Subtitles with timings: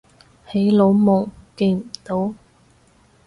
[0.49, 2.33] 起腦霧記唔到